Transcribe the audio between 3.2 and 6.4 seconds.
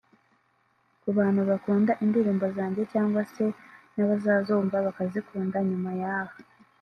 se n’abazazumva bakazikunda nyuma y’aha